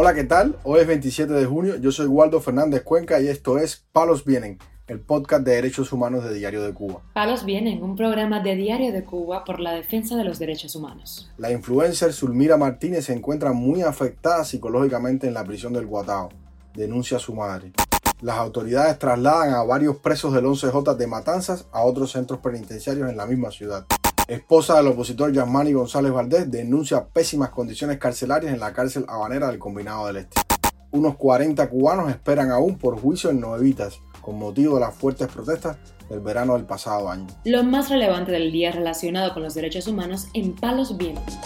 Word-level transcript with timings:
Hola, 0.00 0.14
¿qué 0.14 0.22
tal? 0.22 0.56
Hoy 0.62 0.78
es 0.78 0.86
27 0.86 1.32
de 1.32 1.44
junio, 1.44 1.74
yo 1.74 1.90
soy 1.90 2.06
Waldo 2.06 2.40
Fernández 2.40 2.84
Cuenca 2.84 3.20
y 3.20 3.26
esto 3.26 3.58
es 3.58 3.84
Palos 3.90 4.24
Vienen, 4.24 4.60
el 4.86 5.00
podcast 5.00 5.44
de 5.44 5.56
derechos 5.56 5.92
humanos 5.92 6.22
de 6.22 6.34
Diario 6.34 6.62
de 6.62 6.72
Cuba. 6.72 7.02
Palos 7.14 7.44
Vienen, 7.44 7.82
un 7.82 7.96
programa 7.96 8.38
de 8.38 8.54
Diario 8.54 8.92
de 8.92 9.02
Cuba 9.02 9.42
por 9.44 9.58
la 9.58 9.72
defensa 9.72 10.14
de 10.14 10.22
los 10.22 10.38
derechos 10.38 10.76
humanos. 10.76 11.28
La 11.36 11.50
influencer 11.50 12.12
Zulmira 12.12 12.56
Martínez 12.56 13.06
se 13.06 13.12
encuentra 13.12 13.52
muy 13.52 13.82
afectada 13.82 14.44
psicológicamente 14.44 15.26
en 15.26 15.34
la 15.34 15.42
prisión 15.42 15.72
del 15.72 15.86
Guatao, 15.86 16.28
denuncia 16.74 17.16
a 17.16 17.20
su 17.20 17.34
madre. 17.34 17.72
Las 18.20 18.36
autoridades 18.36 19.00
trasladan 19.00 19.52
a 19.52 19.64
varios 19.64 19.96
presos 19.96 20.32
del 20.32 20.44
11J 20.44 20.94
de 20.94 21.06
Matanzas 21.08 21.66
a 21.72 21.82
otros 21.82 22.12
centros 22.12 22.38
penitenciarios 22.38 23.10
en 23.10 23.16
la 23.16 23.26
misma 23.26 23.50
ciudad. 23.50 23.84
Esposa 24.28 24.76
del 24.76 24.88
opositor 24.88 25.32
Yasmani 25.32 25.72
González 25.72 26.12
Valdés 26.12 26.50
denuncia 26.50 27.08
pésimas 27.08 27.48
condiciones 27.48 27.96
carcelarias 27.96 28.52
en 28.52 28.60
la 28.60 28.74
cárcel 28.74 29.06
habanera 29.08 29.48
del 29.48 29.58
Combinado 29.58 30.06
del 30.06 30.18
Este. 30.18 30.42
Unos 30.90 31.16
40 31.16 31.70
cubanos 31.70 32.10
esperan 32.10 32.50
aún 32.50 32.76
por 32.76 33.00
juicio 33.00 33.30
en 33.30 33.40
Nuevitas 33.40 34.00
con 34.20 34.38
motivo 34.38 34.74
de 34.74 34.82
las 34.82 34.94
fuertes 34.94 35.28
protestas 35.28 35.78
del 36.10 36.20
verano 36.20 36.52
del 36.52 36.66
pasado 36.66 37.08
año. 37.08 37.26
Lo 37.46 37.64
más 37.64 37.88
relevante 37.88 38.30
del 38.30 38.52
día 38.52 38.70
relacionado 38.70 39.32
con 39.32 39.42
los 39.42 39.54
derechos 39.54 39.86
humanos 39.86 40.28
en 40.34 40.54
Palos 40.54 40.98
Vientos. 40.98 41.38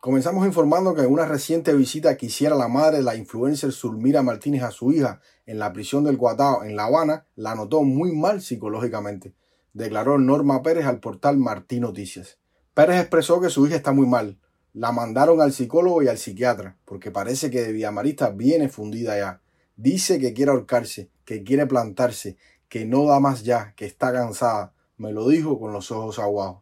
Comenzamos 0.00 0.46
informando 0.46 0.94
que 0.94 1.02
en 1.02 1.12
una 1.12 1.26
reciente 1.26 1.74
visita 1.74 2.16
que 2.16 2.24
hiciera 2.24 2.56
la 2.56 2.68
madre 2.68 2.98
de 2.98 3.02
la 3.02 3.16
influencer 3.16 3.70
Zulmira 3.70 4.22
Martínez 4.22 4.62
a 4.62 4.70
su 4.70 4.92
hija 4.92 5.20
en 5.44 5.58
la 5.58 5.74
prisión 5.74 6.04
del 6.04 6.16
Guatao 6.16 6.64
en 6.64 6.74
La 6.74 6.84
Habana, 6.84 7.26
la 7.36 7.54
notó 7.54 7.82
muy 7.82 8.16
mal 8.16 8.40
psicológicamente 8.40 9.34
declaró 9.78 10.18
Norma 10.18 10.60
Pérez 10.62 10.86
al 10.86 10.98
portal 10.98 11.38
Martín 11.38 11.82
Noticias. 11.82 12.38
Pérez 12.74 13.00
expresó 13.00 13.40
que 13.40 13.48
su 13.48 13.64
hija 13.66 13.76
está 13.76 13.92
muy 13.92 14.06
mal. 14.06 14.38
La 14.72 14.90
mandaron 14.90 15.40
al 15.40 15.52
psicólogo 15.52 16.02
y 16.02 16.08
al 16.08 16.18
psiquiatra, 16.18 16.76
porque 16.84 17.12
parece 17.12 17.48
que 17.48 17.62
de 17.62 17.72
Villamarista 17.72 18.30
viene 18.30 18.68
fundida 18.68 19.16
ya. 19.16 19.40
Dice 19.76 20.18
que 20.18 20.34
quiere 20.34 20.50
ahorcarse, 20.50 21.10
que 21.24 21.44
quiere 21.44 21.66
plantarse, 21.66 22.36
que 22.68 22.86
no 22.86 23.06
da 23.06 23.20
más 23.20 23.44
ya, 23.44 23.72
que 23.76 23.86
está 23.86 24.12
cansada. 24.12 24.74
Me 24.96 25.12
lo 25.12 25.28
dijo 25.28 25.60
con 25.60 25.72
los 25.72 25.92
ojos 25.92 26.18
aguados. 26.18 26.58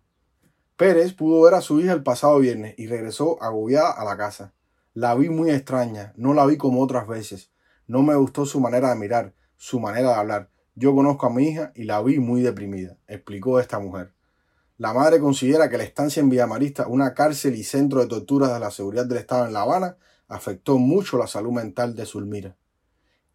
Pérez 0.76 1.14
pudo 1.14 1.40
ver 1.40 1.54
a 1.54 1.62
su 1.62 1.80
hija 1.80 1.94
el 1.94 2.02
pasado 2.02 2.38
viernes 2.38 2.74
y 2.76 2.86
regresó 2.86 3.42
agobiada 3.42 3.92
a 3.92 4.04
la 4.04 4.18
casa. 4.18 4.52
La 4.92 5.14
vi 5.14 5.30
muy 5.30 5.50
extraña, 5.50 6.12
no 6.16 6.34
la 6.34 6.44
vi 6.44 6.58
como 6.58 6.82
otras 6.82 7.08
veces. 7.08 7.50
No 7.86 8.02
me 8.02 8.14
gustó 8.14 8.44
su 8.44 8.60
manera 8.60 8.90
de 8.90 8.96
mirar, 8.96 9.34
su 9.56 9.80
manera 9.80 10.10
de 10.10 10.14
hablar. 10.16 10.50
Yo 10.78 10.94
conozco 10.94 11.26
a 11.26 11.30
mi 11.30 11.48
hija 11.48 11.72
y 11.74 11.84
la 11.84 12.02
vi 12.02 12.18
muy 12.18 12.42
deprimida, 12.42 12.98
explicó 13.08 13.58
esta 13.60 13.78
mujer. 13.78 14.12
La 14.76 14.92
madre 14.92 15.18
considera 15.20 15.70
que 15.70 15.78
la 15.78 15.84
estancia 15.84 16.20
en 16.20 16.28
Villamarista, 16.28 16.86
una 16.86 17.14
cárcel 17.14 17.54
y 17.54 17.64
centro 17.64 18.00
de 18.00 18.08
torturas 18.08 18.52
de 18.52 18.60
la 18.60 18.70
seguridad 18.70 19.06
del 19.06 19.16
Estado 19.16 19.46
en 19.46 19.54
La 19.54 19.62
Habana, 19.62 19.96
afectó 20.28 20.76
mucho 20.76 21.16
la 21.16 21.28
salud 21.28 21.52
mental 21.52 21.94
de 21.94 22.04
Zulmira. 22.04 22.56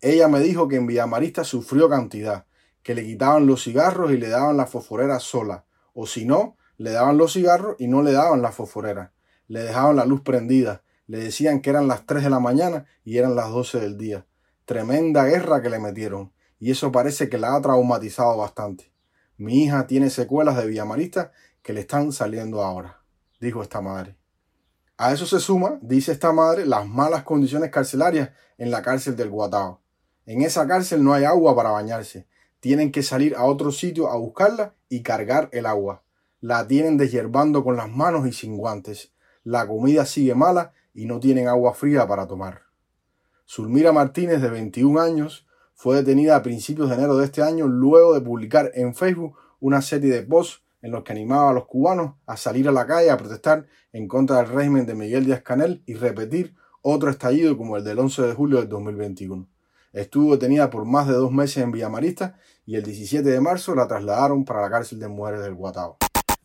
Ella 0.01 0.27
me 0.27 0.39
dijo 0.39 0.67
que 0.67 0.75
en 0.75 0.85
Villamarista 0.85 1.43
sufrió 1.43 1.89
cantidad, 1.89 2.45
que 2.83 2.93
le 2.93 3.03
quitaban 3.03 3.47
los 3.47 3.63
cigarros 3.63 4.11
y 4.11 4.17
le 4.17 4.29
daban 4.29 4.55
la 4.55 4.67
fosforera 4.67 5.19
sola, 5.19 5.65
o 5.95 6.05
si 6.05 6.25
no, 6.25 6.57
le 6.77 6.91
daban 6.91 7.17
los 7.17 7.33
cigarros 7.33 7.75
y 7.79 7.87
no 7.87 8.03
le 8.03 8.11
daban 8.11 8.43
la 8.43 8.51
fosforera, 8.51 9.13
le 9.47 9.63
dejaban 9.63 9.95
la 9.95 10.05
luz 10.05 10.21
prendida, 10.21 10.83
le 11.07 11.17
decían 11.17 11.61
que 11.61 11.71
eran 11.71 11.87
las 11.87 12.05
3 12.05 12.23
de 12.23 12.29
la 12.29 12.39
mañana 12.39 12.85
y 13.03 13.17
eran 13.17 13.35
las 13.35 13.49
12 13.49 13.79
del 13.79 13.97
día. 13.97 14.27
Tremenda 14.65 15.25
guerra 15.25 15.63
que 15.63 15.71
le 15.71 15.79
metieron 15.79 16.31
y 16.61 16.69
eso 16.69 16.91
parece 16.91 17.27
que 17.27 17.39
la 17.39 17.55
ha 17.55 17.61
traumatizado 17.61 18.37
bastante. 18.37 18.93
Mi 19.35 19.63
hija 19.63 19.87
tiene 19.87 20.11
secuelas 20.11 20.55
de 20.55 20.67
Villamarista 20.67 21.31
que 21.63 21.73
le 21.73 21.79
están 21.81 22.11
saliendo 22.11 22.61
ahora, 22.61 23.01
dijo 23.39 23.63
esta 23.63 23.81
madre. 23.81 24.15
A 24.95 25.11
eso 25.11 25.25
se 25.25 25.39
suma, 25.39 25.79
dice 25.81 26.11
esta 26.11 26.31
madre, 26.31 26.67
las 26.67 26.87
malas 26.87 27.23
condiciones 27.23 27.71
carcelarias 27.71 28.29
en 28.59 28.69
la 28.69 28.83
cárcel 28.83 29.15
del 29.15 29.31
Guatao. 29.31 29.81
En 30.27 30.43
esa 30.43 30.67
cárcel 30.67 31.03
no 31.03 31.13
hay 31.15 31.23
agua 31.23 31.55
para 31.55 31.71
bañarse. 31.71 32.27
Tienen 32.59 32.91
que 32.91 33.01
salir 33.01 33.35
a 33.35 33.45
otro 33.45 33.71
sitio 33.71 34.11
a 34.11 34.15
buscarla 34.15 34.75
y 34.87 35.01
cargar 35.01 35.49
el 35.53 35.65
agua. 35.65 36.03
La 36.41 36.67
tienen 36.67 36.95
deshierbando 36.95 37.63
con 37.63 37.75
las 37.75 37.89
manos 37.89 38.27
y 38.27 38.33
sin 38.33 38.55
guantes. 38.55 39.11
La 39.43 39.65
comida 39.65 40.05
sigue 40.05 40.35
mala 40.35 40.73
y 40.93 41.05
no 41.05 41.19
tienen 41.19 41.47
agua 41.47 41.73
fría 41.73 42.05
para 42.07 42.27
tomar. 42.27 42.65
Zulmira 43.49 43.91
Martínez, 43.91 44.43
de 44.43 44.49
21 44.51 45.01
años, 45.01 45.47
fue 45.73 45.97
detenida 45.97 46.35
a 46.35 46.43
principios 46.43 46.89
de 46.89 46.95
enero 46.95 47.17
de 47.17 47.25
este 47.25 47.41
año 47.41 47.67
luego 47.67 48.13
de 48.13 48.21
publicar 48.21 48.71
en 48.75 48.93
Facebook 48.93 49.35
una 49.59 49.81
serie 49.81 50.11
de 50.11 50.23
posts 50.23 50.63
en 50.81 50.91
los 50.91 51.03
que 51.03 51.13
animaba 51.13 51.51
a 51.51 51.53
los 51.53 51.65
cubanos 51.65 52.15
a 52.25 52.37
salir 52.37 52.67
a 52.67 52.71
la 52.71 52.87
calle 52.87 53.09
a 53.09 53.17
protestar 53.17 53.67
en 53.93 54.07
contra 54.07 54.37
del 54.37 54.47
régimen 54.47 54.85
de 54.85 54.95
Miguel 54.95 55.25
Díaz 55.25 55.41
Canel 55.43 55.83
y 55.85 55.93
repetir 55.93 56.55
otro 56.81 57.09
estallido 57.09 57.57
como 57.57 57.77
el 57.77 57.83
del 57.83 57.99
11 57.99 58.23
de 58.23 58.33
julio 58.33 58.59
del 58.59 58.69
2021. 58.69 59.47
Estuvo 59.93 60.31
detenida 60.31 60.69
por 60.69 60.85
más 60.85 61.07
de 61.07 61.13
dos 61.13 61.31
meses 61.31 61.63
en 61.63 61.71
Villamarista 61.71 62.37
y 62.65 62.75
el 62.75 62.83
17 62.83 63.27
de 63.29 63.41
marzo 63.41 63.75
la 63.75 63.87
trasladaron 63.87 64.45
para 64.45 64.61
la 64.61 64.69
cárcel 64.69 64.99
de 64.99 65.07
mujeres 65.07 65.41
del 65.41 65.53
Guatao. 65.53 65.97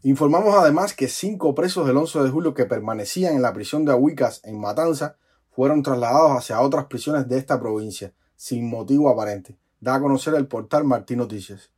Informamos 0.02 0.54
además 0.54 0.94
que 0.94 1.08
cinco 1.08 1.54
presos 1.54 1.86
del 1.86 1.96
11 1.96 2.20
de 2.20 2.30
julio 2.30 2.54
que 2.54 2.66
permanecían 2.66 3.34
en 3.34 3.42
la 3.42 3.52
prisión 3.52 3.84
de 3.84 3.92
Ahuicas 3.92 4.40
en 4.44 4.60
Matanza 4.60 5.16
fueron 5.50 5.82
trasladados 5.82 6.32
hacia 6.32 6.60
otras 6.60 6.86
prisiones 6.86 7.28
de 7.28 7.38
esta 7.38 7.58
provincia, 7.58 8.12
sin 8.36 8.68
motivo 8.68 9.08
aparente, 9.08 9.56
da 9.80 9.96
a 9.96 10.00
conocer 10.00 10.34
el 10.34 10.46
portal 10.46 10.84
Martín 10.84 11.18
Noticias. 11.18 11.70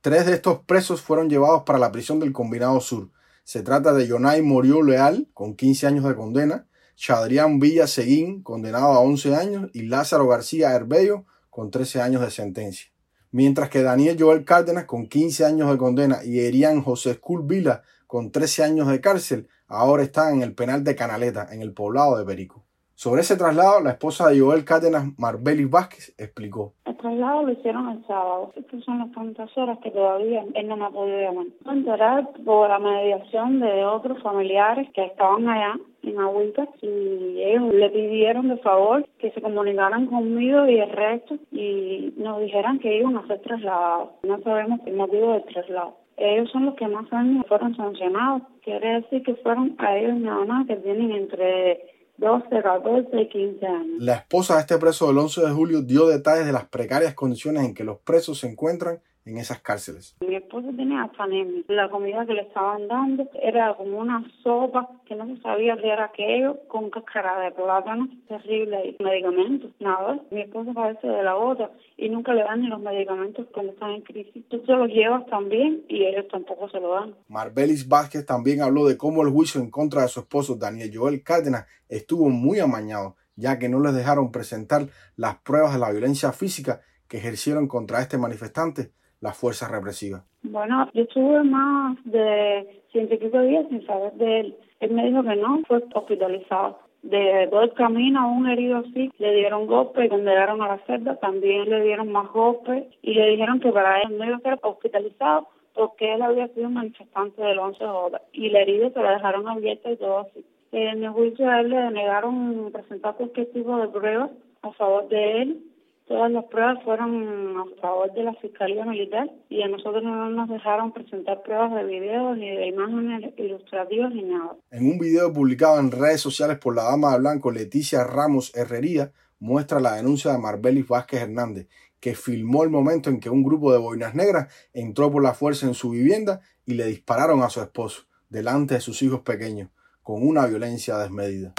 Tres 0.00 0.26
de 0.26 0.34
estos 0.34 0.60
presos 0.60 1.02
fueron 1.02 1.28
llevados 1.28 1.62
para 1.64 1.78
la 1.78 1.92
prisión 1.92 2.20
del 2.20 2.32
Combinado 2.32 2.80
Sur. 2.80 3.10
Se 3.44 3.62
trata 3.62 3.92
de 3.92 4.06
Yonay 4.06 4.42
Morió 4.42 4.82
Leal, 4.82 5.28
con 5.34 5.54
15 5.54 5.86
años 5.86 6.04
de 6.04 6.14
condena, 6.14 6.66
Chadrián 6.96 7.58
Villa 7.58 7.86
Seguín, 7.86 8.42
condenado 8.42 8.92
a 8.92 9.00
11 9.00 9.34
años, 9.36 9.70
y 9.72 9.82
Lázaro 9.82 10.26
García 10.26 10.72
Herbello, 10.72 11.24
con 11.48 11.70
13 11.70 12.02
años 12.02 12.22
de 12.22 12.30
sentencia. 12.30 12.90
Mientras 13.32 13.70
que 13.70 13.82
Daniel 13.82 14.16
Joel 14.18 14.44
Cárdenas, 14.44 14.86
con 14.86 15.06
15 15.06 15.44
años 15.44 15.70
de 15.70 15.78
condena, 15.78 16.24
y 16.24 16.40
Erián 16.40 16.82
José 16.82 17.12
Escul 17.12 17.44
Vila, 17.44 17.82
con 18.06 18.32
13 18.32 18.64
años 18.64 18.88
de 18.88 19.00
cárcel, 19.00 19.48
ahora 19.68 20.02
están 20.02 20.34
en 20.34 20.42
el 20.42 20.54
penal 20.54 20.82
de 20.82 20.96
Canaleta, 20.96 21.48
en 21.52 21.62
el 21.62 21.72
poblado 21.72 22.18
de 22.18 22.24
Perico. 22.24 22.64
Sobre 23.02 23.22
ese 23.22 23.38
traslado, 23.38 23.80
la 23.80 23.92
esposa 23.92 24.28
de 24.28 24.38
Joel 24.38 24.62
Cárdenas, 24.62 25.18
Marbelis 25.18 25.70
Vázquez, 25.70 26.14
explicó. 26.18 26.74
El 26.84 26.98
traslado 26.98 27.44
lo 27.44 27.52
hicieron 27.52 27.88
el 27.88 28.06
sábado. 28.06 28.52
Estas 28.54 28.84
son 28.84 28.98
las 28.98 29.10
tantas 29.12 29.48
horas 29.56 29.78
que 29.82 29.90
todavía 29.90 30.44
él 30.54 30.68
no 30.68 30.76
me 30.76 30.84
ha 30.84 30.90
podido 30.90 31.18
llamar. 31.18 31.46
Me 31.64 31.72
enteré 31.72 32.26
por 32.44 32.68
la 32.68 32.78
mediación 32.78 33.60
de 33.60 33.86
otros 33.86 34.22
familiares 34.22 34.86
que 34.92 35.02
estaban 35.06 35.48
allá 35.48 35.78
en 36.02 36.20
Agüita 36.20 36.68
y 36.82 37.42
ellos 37.42 37.72
le 37.72 37.88
pidieron 37.88 38.48
de 38.48 38.58
favor 38.58 39.08
que 39.18 39.30
se 39.30 39.40
comunicaran 39.40 40.06
conmigo 40.06 40.66
y 40.66 40.80
el 40.80 40.90
resto 40.90 41.38
y 41.52 42.12
nos 42.18 42.38
dijeran 42.42 42.80
que 42.80 42.98
iban 42.98 43.16
a 43.16 43.26
ser 43.26 43.40
trasladados. 43.40 44.10
No 44.24 44.42
sabemos 44.42 44.78
el 44.84 44.96
motivo 44.96 45.32
del 45.32 45.44
traslado 45.44 45.96
ellos 46.18 46.50
son 46.50 46.66
los 46.66 46.74
que 46.74 46.86
más 46.86 47.10
años 47.14 47.46
fueron 47.48 47.74
sancionados. 47.76 48.42
Quiere 48.62 49.00
decir 49.00 49.22
que 49.22 49.36
fueron 49.36 49.74
a 49.78 49.96
ellos 49.96 50.16
nada 50.16 50.44
más 50.44 50.66
que 50.66 50.76
tienen 50.76 51.12
entre 51.12 51.80
12, 52.20 52.62
14 52.62 53.20
y 53.22 53.28
15 53.28 53.66
años. 53.66 53.96
La 53.98 54.14
esposa 54.16 54.54
de 54.56 54.60
este 54.60 54.78
preso 54.78 55.06
del 55.08 55.18
11 55.18 55.40
de 55.40 55.50
julio 55.50 55.82
dio 55.82 56.06
detalles 56.06 56.44
de 56.44 56.52
las 56.52 56.66
precarias 56.66 57.14
condiciones 57.14 57.64
en 57.64 57.74
que 57.74 57.82
los 57.82 57.98
presos 57.98 58.40
se 58.40 58.46
encuentran 58.46 59.00
en 59.24 59.38
esas 59.38 59.60
cárceles. 59.60 60.16
Mi 60.26 60.34
esposo 60.34 60.68
tenía 60.76 61.02
hasta 61.02 61.24
anemia. 61.24 61.62
La 61.68 61.88
comida 61.90 62.24
que 62.26 62.34
le 62.34 62.42
estaban 62.42 62.88
dando 62.88 63.28
era 63.42 63.74
como 63.74 63.98
una 63.98 64.24
sopa 64.42 64.88
que 65.06 65.14
no 65.14 65.26
se 65.26 65.40
sabía 65.42 65.76
qué 65.76 65.88
era 65.88 66.06
aquello, 66.06 66.58
con 66.68 66.90
cáscara 66.90 67.40
de 67.40 67.50
plátano, 67.52 68.08
terrible, 68.28 68.96
y 68.98 69.02
medicamentos, 69.02 69.70
nada. 69.78 70.20
Mi 70.30 70.42
esposo 70.42 70.72
padece 70.72 71.06
de 71.06 71.22
la 71.22 71.34
gota 71.34 71.70
y 71.96 72.08
nunca 72.08 72.32
le 72.32 72.42
dan 72.42 72.62
ni 72.62 72.68
los 72.68 72.80
medicamentos 72.80 73.46
cuando 73.52 73.72
están 73.72 73.90
en 73.90 74.02
crisis. 74.02 74.44
Tú 74.48 74.62
se 74.64 74.72
los 74.72 74.88
llevas 74.88 75.26
también 75.26 75.84
y 75.88 76.04
ellos 76.04 76.26
tampoco 76.30 76.68
se 76.70 76.80
lo 76.80 76.94
dan. 76.94 77.14
Marbelis 77.28 77.88
Vázquez 77.88 78.24
también 78.24 78.62
habló 78.62 78.86
de 78.86 78.96
cómo 78.96 79.22
el 79.22 79.30
juicio 79.30 79.60
en 79.60 79.70
contra 79.70 80.02
de 80.02 80.08
su 80.08 80.20
esposo 80.20 80.56
Daniel 80.56 80.90
Joel 80.94 81.22
Cárdenas 81.22 81.66
estuvo 81.88 82.28
muy 82.30 82.58
amañado, 82.60 83.16
ya 83.36 83.58
que 83.58 83.68
no 83.68 83.80
les 83.80 83.94
dejaron 83.94 84.32
presentar 84.32 84.86
las 85.16 85.36
pruebas 85.38 85.72
de 85.74 85.80
la 85.80 85.90
violencia 85.90 86.32
física 86.32 86.80
que 87.08 87.18
ejercieron 87.18 87.66
contra 87.66 88.00
este 88.00 88.18
manifestante 88.18 88.92
las 89.20 89.36
fuerzas 89.36 89.70
represivas? 89.70 90.22
Bueno, 90.42 90.90
yo 90.94 91.02
estuve 91.02 91.42
más 91.44 91.98
de 92.04 92.82
ciento 92.92 93.14
y 93.14 93.18
pico 93.18 93.40
días 93.42 93.66
sin 93.68 93.86
saber 93.86 94.12
de 94.14 94.40
él. 94.40 94.56
Él 94.80 94.90
me 94.92 95.06
dijo 95.06 95.22
que 95.22 95.36
no, 95.36 95.60
fue 95.68 95.82
hospitalizado. 95.94 96.78
De 97.02 97.48
todo 97.50 97.62
el 97.62 97.72
camino 97.72 98.20
a 98.20 98.26
un 98.26 98.46
herido 98.46 98.78
así, 98.78 99.10
le 99.18 99.34
dieron 99.34 99.66
golpe 99.66 100.04
y 100.04 100.08
cuando 100.08 100.30
llegaron 100.30 100.60
a 100.60 100.68
la 100.68 100.78
celda 100.86 101.16
también 101.16 101.70
le 101.70 101.82
dieron 101.82 102.12
más 102.12 102.30
golpes 102.30 102.84
y 103.00 103.14
le 103.14 103.30
dijeron 103.30 103.60
que 103.60 103.72
para 103.72 104.02
él 104.02 104.18
no 104.18 104.24
iba 104.26 104.36
a 104.36 104.40
ser 104.40 104.58
hospitalizado 104.62 105.48
porque 105.74 106.12
él 106.12 106.20
había 106.20 106.48
sido 106.48 106.68
manifestante 106.68 107.40
del 107.40 107.58
11J 107.58 108.20
y 108.32 108.50
la 108.50 108.60
herida 108.60 108.90
se 108.90 109.00
la 109.00 109.12
dejaron 109.12 109.48
abierta 109.48 109.90
y 109.90 109.96
todo 109.96 110.18
así. 110.18 110.44
En 110.72 111.02
el 111.02 111.10
juicio 111.10 111.48
a 111.48 111.60
él 111.60 111.70
le 111.70 111.90
negaron 111.90 112.70
presentar 112.70 113.14
cualquier 113.16 113.50
tipo 113.52 113.76
de 113.78 113.88
pruebas 113.88 114.30
a 114.62 114.70
favor 114.72 115.08
de 115.08 115.42
él 115.42 115.69
Todas 116.10 116.32
las 116.32 116.44
pruebas 116.46 116.82
fueron 116.82 117.56
a 117.56 117.80
favor 117.80 118.12
de 118.12 118.24
la 118.24 118.34
Fiscalía 118.34 118.84
Militar 118.84 119.30
y 119.48 119.62
a 119.62 119.68
nosotros 119.68 120.02
no 120.02 120.28
nos 120.28 120.48
dejaron 120.48 120.92
presentar 120.92 121.40
pruebas 121.44 121.72
de 121.72 121.84
video 121.84 122.34
ni 122.34 122.50
de 122.50 122.66
imágenes 122.66 123.32
ilustrativas 123.38 124.12
ni 124.12 124.24
nada. 124.24 124.56
En 124.72 124.90
un 124.90 124.98
video 124.98 125.32
publicado 125.32 125.78
en 125.78 125.92
redes 125.92 126.20
sociales 126.20 126.58
por 126.58 126.74
la 126.74 126.82
dama 126.82 127.12
de 127.12 127.20
blanco 127.20 127.52
Leticia 127.52 128.02
Ramos 128.02 128.52
Herrería, 128.56 129.12
muestra 129.38 129.78
la 129.78 129.94
denuncia 129.94 130.32
de 130.32 130.38
Marbelis 130.38 130.88
Vázquez 130.88 131.20
Hernández, 131.22 131.68
que 132.00 132.16
filmó 132.16 132.64
el 132.64 132.70
momento 132.70 133.08
en 133.08 133.20
que 133.20 133.30
un 133.30 133.44
grupo 133.44 133.72
de 133.72 133.78
boinas 133.78 134.16
negras 134.16 134.52
entró 134.72 135.12
por 135.12 135.22
la 135.22 135.32
fuerza 135.32 135.66
en 135.66 135.74
su 135.74 135.90
vivienda 135.90 136.40
y 136.66 136.74
le 136.74 136.86
dispararon 136.86 137.40
a 137.44 137.50
su 137.50 137.60
esposo, 137.60 138.08
delante 138.28 138.74
de 138.74 138.80
sus 138.80 139.00
hijos 139.02 139.20
pequeños, 139.20 139.70
con 140.02 140.26
una 140.26 140.44
violencia 140.46 140.98
desmedida. 140.98 141.54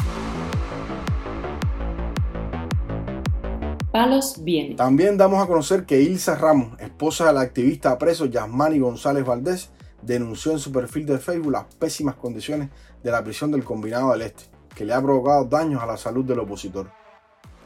Palos 3.92 4.36
viene. 4.42 4.76
También 4.76 5.18
damos 5.18 5.44
a 5.44 5.48
conocer 5.48 5.86
que 5.86 6.02
Ilsa 6.02 6.36
Ramos, 6.36 6.80
esposa 6.80 7.28
del 7.28 7.38
activista 7.38 7.98
preso 7.98 8.26
Yasmani 8.26 8.80
González 8.80 9.26
Valdés, 9.26 9.70
denunció 10.02 10.54
en 10.54 10.60
su 10.60 10.72
perfil 10.72 11.06
de 11.06 11.18
Facebook 11.18 11.52
las 11.52 11.66
pésimas 11.76 12.16
condiciones 12.16 12.70
de 13.04 13.12
la 13.12 13.22
prisión 13.22 13.52
del 13.52 13.66
Combinado 13.66 14.14
del 14.14 14.22
Este, 14.22 14.46
que 14.74 14.86
le 14.86 14.94
ha 14.94 15.02
provocado 15.02 15.44
daños 15.44 15.84
a 15.84 15.86
la 15.86 15.98
salud 15.98 16.24
del 16.24 16.40
opositor. 16.40 16.90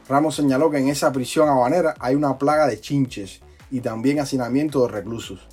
Ramos 0.09 0.35
señaló 0.35 0.71
que 0.71 0.79
en 0.79 0.89
esa 0.89 1.11
prisión 1.11 1.47
habanera 1.47 1.93
hay 1.99 2.15
una 2.15 2.39
plaga 2.39 2.65
de 2.65 2.79
chinches 2.79 3.41
y 3.69 3.81
también 3.81 4.19
hacinamiento 4.19 4.81
de 4.81 4.93
reclusos. 4.93 5.47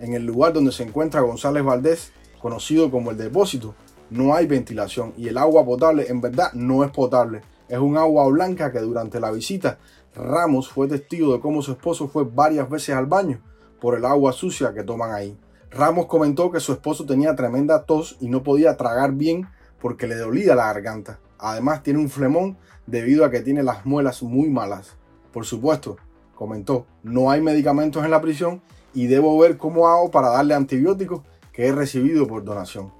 En 0.00 0.14
el 0.14 0.26
lugar 0.26 0.52
donde 0.52 0.72
se 0.72 0.82
encuentra 0.82 1.20
González 1.20 1.64
Valdés, 1.64 2.12
conocido 2.40 2.90
como 2.90 3.12
el 3.12 3.16
depósito, 3.16 3.76
no 4.10 4.34
hay 4.34 4.46
ventilación 4.46 5.14
y 5.16 5.28
el 5.28 5.38
agua 5.38 5.64
potable 5.64 6.06
en 6.08 6.20
verdad 6.20 6.52
no 6.52 6.82
es 6.82 6.90
potable. 6.90 7.42
Es 7.68 7.78
un 7.78 7.96
agua 7.96 8.26
blanca 8.28 8.70
que 8.70 8.80
durante 8.80 9.18
la 9.20 9.30
visita 9.30 9.78
Ramos 10.16 10.68
fue 10.70 10.88
testigo 10.88 11.34
de 11.34 11.40
cómo 11.40 11.60
su 11.60 11.72
esposo 11.72 12.08
fue 12.08 12.24
varias 12.24 12.70
veces 12.70 12.94
al 12.94 13.06
baño 13.06 13.40
por 13.80 13.96
el 13.96 14.04
agua 14.06 14.32
sucia 14.32 14.72
que 14.72 14.82
toman 14.82 15.12
ahí. 15.12 15.38
Ramos 15.70 16.06
comentó 16.06 16.50
que 16.50 16.60
su 16.60 16.72
esposo 16.72 17.04
tenía 17.04 17.36
tremenda 17.36 17.84
tos 17.84 18.16
y 18.20 18.28
no 18.28 18.42
podía 18.42 18.76
tragar 18.76 19.12
bien 19.12 19.46
porque 19.78 20.06
le 20.06 20.16
dolía 20.16 20.54
la 20.54 20.66
garganta. 20.66 21.20
Además 21.38 21.82
tiene 21.82 21.98
un 21.98 22.08
flemón 22.08 22.56
debido 22.86 23.24
a 23.24 23.30
que 23.30 23.40
tiene 23.40 23.62
las 23.62 23.84
muelas 23.84 24.22
muy 24.22 24.48
malas. 24.48 24.96
Por 25.32 25.44
supuesto, 25.44 25.98
comentó, 26.34 26.86
no 27.02 27.30
hay 27.30 27.42
medicamentos 27.42 28.02
en 28.02 28.10
la 28.10 28.22
prisión 28.22 28.62
y 28.94 29.08
debo 29.08 29.38
ver 29.38 29.58
cómo 29.58 29.88
hago 29.88 30.10
para 30.10 30.30
darle 30.30 30.54
antibióticos 30.54 31.20
que 31.52 31.66
he 31.66 31.72
recibido 31.72 32.26
por 32.26 32.42
donación. 32.42 32.95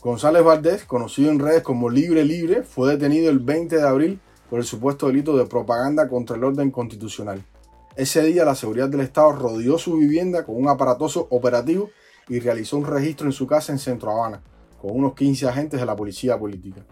González 0.00 0.44
Valdés, 0.44 0.84
conocido 0.84 1.32
en 1.32 1.40
redes 1.40 1.64
como 1.64 1.90
Libre 1.90 2.24
Libre, 2.24 2.62
fue 2.62 2.92
detenido 2.92 3.30
el 3.30 3.40
20 3.40 3.78
de 3.78 3.88
abril 3.88 4.20
por 4.48 4.60
el 4.60 4.64
supuesto 4.64 5.08
delito 5.08 5.36
de 5.36 5.44
propaganda 5.44 6.08
contra 6.08 6.36
el 6.36 6.44
orden 6.44 6.70
constitucional. 6.70 7.44
Ese 7.96 8.22
día 8.22 8.44
la 8.44 8.54
seguridad 8.54 8.88
del 8.88 9.00
Estado 9.00 9.32
rodeó 9.32 9.76
su 9.76 9.96
vivienda 9.96 10.44
con 10.44 10.54
un 10.54 10.68
aparatoso 10.68 11.26
operativo 11.30 11.90
y 12.28 12.38
realizó 12.38 12.76
un 12.76 12.86
registro 12.86 13.26
en 13.26 13.32
su 13.32 13.48
casa 13.48 13.72
en 13.72 13.80
Centro 13.80 14.12
Habana, 14.12 14.40
con 14.80 14.92
unos 14.92 15.14
15 15.14 15.48
agentes 15.48 15.80
de 15.80 15.86
la 15.86 15.96
policía 15.96 16.38
política. 16.38 16.86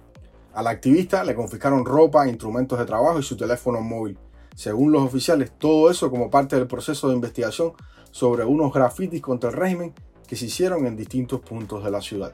Al 0.52 0.67
activista 0.67 1.23
le 1.23 1.37
confiscaron 1.37 1.85
ropa, 1.85 2.26
instrumentos 2.26 2.76
de 2.76 2.87
trabajo 2.87 3.20
y 3.20 3.23
su 3.23 3.37
teléfono 3.37 3.81
móvil. 3.82 4.19
Según 4.56 4.91
los 4.91 5.02
oficiales, 5.02 5.52
todo 5.56 5.93
eso 5.93 6.11
como 6.11 6.29
parte 6.29 6.56
del 6.56 6.67
proceso 6.67 7.09
de 7.09 7.14
investigación 7.14 7.73
sobre 8.11 8.44
unos 8.44 8.73
grafitis 8.73 9.23
contra 9.23 9.50
el 9.50 9.56
régimen 9.56 9.94
que 10.26 10.35
se 10.35 10.47
hicieron 10.47 10.87
en 10.87 10.97
distintos 10.97 11.41
puntos 11.41 11.85
de 11.85 11.91
la 11.93 12.00
ciudad. 12.00 12.32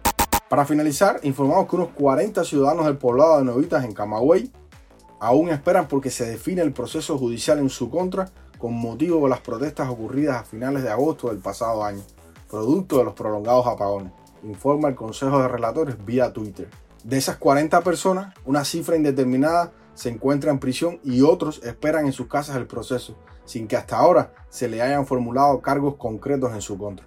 Para 0.53 0.67
finalizar, 0.67 1.19
informamos 1.23 1.67
que 1.67 1.77
unos 1.77 1.89
40 1.95 2.45
ciudadanos 2.45 2.85
del 2.85 2.99
poblado 2.99 3.39
de 3.39 3.45
Novitas 3.47 3.87
en 3.87 3.95
Camagüey 3.95 4.53
aún 5.19 5.49
esperan 5.49 5.89
porque 5.89 6.11
se 6.11 6.27
define 6.27 6.61
el 6.61 6.75
proceso 6.75 7.17
judicial 7.17 7.59
en 7.59 7.71
su 7.71 7.89
contra 7.89 8.29
con 8.59 8.75
motivo 8.75 9.23
de 9.23 9.31
las 9.31 9.41
protestas 9.41 9.89
ocurridas 9.89 10.37
a 10.37 10.45
finales 10.45 10.83
de 10.83 10.91
agosto 10.91 11.29
del 11.29 11.39
pasado 11.39 11.83
año, 11.83 12.03
producto 12.51 12.99
de 12.99 13.05
los 13.05 13.15
prolongados 13.15 13.67
apagones, 13.67 14.13
informa 14.43 14.91
el 14.91 14.95
Consejo 14.95 15.41
de 15.41 15.49
Relatores 15.49 15.97
vía 16.05 16.35
Twitter. 16.35 16.69
De 17.03 17.17
esas 17.17 17.39
40 17.39 17.81
personas, 17.81 18.35
una 18.45 18.67
cifra 18.67 18.95
indeterminada 18.95 19.73
se 19.95 20.11
encuentra 20.11 20.51
en 20.51 20.59
prisión 20.59 21.01
y 21.03 21.23
otros 21.23 21.63
esperan 21.65 22.05
en 22.05 22.13
sus 22.13 22.27
casas 22.27 22.57
el 22.57 22.67
proceso, 22.67 23.17
sin 23.47 23.67
que 23.67 23.79
hasta 23.79 23.97
ahora 23.97 24.35
se 24.51 24.69
le 24.69 24.83
hayan 24.83 25.07
formulado 25.07 25.63
cargos 25.63 25.95
concretos 25.95 26.53
en 26.53 26.61
su 26.61 26.77
contra. 26.77 27.07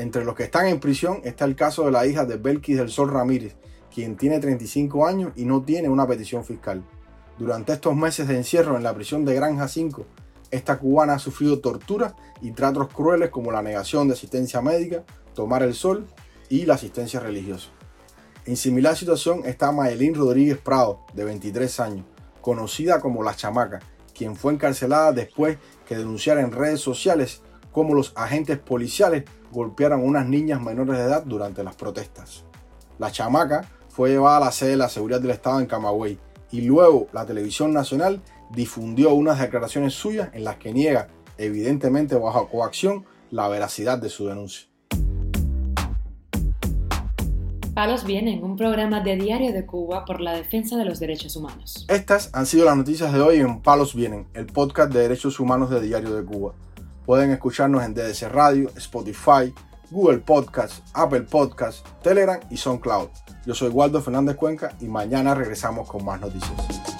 Entre 0.00 0.24
los 0.24 0.34
que 0.34 0.44
están 0.44 0.66
en 0.66 0.80
prisión 0.80 1.20
está 1.24 1.44
el 1.44 1.54
caso 1.54 1.84
de 1.84 1.90
la 1.90 2.06
hija 2.06 2.24
de 2.24 2.38
Belkis 2.38 2.78
del 2.78 2.88
Sol 2.88 3.10
Ramírez, 3.10 3.54
quien 3.94 4.16
tiene 4.16 4.40
35 4.40 5.06
años 5.06 5.32
y 5.36 5.44
no 5.44 5.62
tiene 5.62 5.90
una 5.90 6.06
petición 6.06 6.42
fiscal. 6.42 6.82
Durante 7.38 7.74
estos 7.74 7.94
meses 7.94 8.26
de 8.26 8.38
encierro 8.38 8.78
en 8.78 8.82
la 8.82 8.94
prisión 8.94 9.26
de 9.26 9.34
Granja 9.34 9.68
5, 9.68 10.06
esta 10.50 10.78
cubana 10.78 11.12
ha 11.12 11.18
sufrido 11.18 11.60
torturas 11.60 12.14
y 12.40 12.52
tratos 12.52 12.88
crueles 12.88 13.28
como 13.28 13.52
la 13.52 13.60
negación 13.60 14.08
de 14.08 14.14
asistencia 14.14 14.62
médica, 14.62 15.04
tomar 15.34 15.62
el 15.62 15.74
sol 15.74 16.06
y 16.48 16.64
la 16.64 16.74
asistencia 16.76 17.20
religiosa. 17.20 17.68
En 18.46 18.56
similar 18.56 18.96
situación 18.96 19.42
está 19.44 19.70
Mayelín 19.70 20.14
Rodríguez 20.14 20.56
Prado, 20.56 21.00
de 21.12 21.24
23 21.24 21.78
años, 21.80 22.06
conocida 22.40 23.02
como 23.02 23.22
La 23.22 23.36
Chamaca, 23.36 23.80
quien 24.16 24.34
fue 24.34 24.54
encarcelada 24.54 25.12
después 25.12 25.58
que 25.86 25.98
denunciara 25.98 26.40
en 26.40 26.52
redes 26.52 26.80
sociales 26.80 27.42
cómo 27.70 27.94
los 27.94 28.12
agentes 28.16 28.58
policiales 28.58 29.24
golpearon 29.50 30.00
a 30.00 30.04
unas 30.04 30.26
niñas 30.26 30.60
menores 30.60 30.98
de 30.98 31.04
edad 31.04 31.24
durante 31.24 31.64
las 31.64 31.76
protestas. 31.76 32.44
La 32.98 33.10
Chamaca 33.10 33.64
fue 33.88 34.10
llevada 34.10 34.36
a 34.36 34.40
la 34.40 34.52
sede 34.52 34.70
de 34.70 34.76
la 34.76 34.88
seguridad 34.88 35.20
del 35.20 35.30
Estado 35.30 35.60
en 35.60 35.66
Camagüey 35.66 36.18
y 36.50 36.62
luego 36.62 37.08
la 37.12 37.26
televisión 37.26 37.72
nacional 37.72 38.20
difundió 38.50 39.14
unas 39.14 39.38
declaraciones 39.38 39.94
suyas 39.94 40.30
en 40.32 40.44
las 40.44 40.56
que 40.56 40.72
niega, 40.72 41.08
evidentemente 41.38 42.16
bajo 42.16 42.48
coacción, 42.48 43.04
la 43.30 43.48
veracidad 43.48 43.98
de 43.98 44.08
su 44.08 44.26
denuncia. 44.26 44.70
Palos 47.74 48.04
Vienen, 48.04 48.42
un 48.42 48.56
programa 48.56 49.00
de 49.00 49.16
Diario 49.16 49.52
de 49.52 49.64
Cuba 49.64 50.04
por 50.04 50.20
la 50.20 50.34
defensa 50.34 50.76
de 50.76 50.84
los 50.84 50.98
derechos 50.98 51.36
humanos. 51.36 51.86
Estas 51.88 52.28
han 52.34 52.44
sido 52.44 52.64
las 52.64 52.76
noticias 52.76 53.12
de 53.12 53.20
hoy 53.20 53.36
en 53.38 53.62
Palos 53.62 53.94
Vienen, 53.94 54.26
el 54.34 54.46
podcast 54.46 54.92
de 54.92 55.00
derechos 55.00 55.38
humanos 55.40 55.70
de 55.70 55.80
Diario 55.80 56.14
de 56.14 56.24
Cuba. 56.24 56.52
Pueden 57.10 57.32
escucharnos 57.32 57.82
en 57.82 57.92
DDC 57.92 58.28
Radio, 58.30 58.70
Spotify, 58.76 59.52
Google 59.90 60.18
Podcasts, 60.18 60.80
Apple 60.94 61.22
Podcasts, 61.22 61.82
Telegram 62.04 62.38
y 62.50 62.56
SoundCloud. 62.56 63.08
Yo 63.44 63.52
soy 63.52 63.70
Waldo 63.70 64.00
Fernández 64.00 64.36
Cuenca 64.36 64.76
y 64.78 64.86
mañana 64.86 65.34
regresamos 65.34 65.88
con 65.88 66.04
más 66.04 66.20
noticias. 66.20 66.99